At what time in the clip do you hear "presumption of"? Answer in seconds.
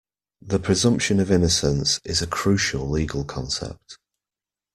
0.57-1.29